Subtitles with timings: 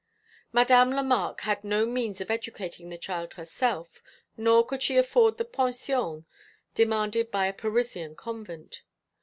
[0.51, 4.01] Madame Lemarque had no means of educating the child herself,
[4.35, 6.25] nor could she afford the pension
[6.73, 8.81] demanded by a Parisian convent.